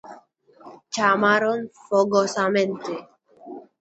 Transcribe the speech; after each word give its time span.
Chamaron 0.93 1.59
fogosamente. 1.85 2.93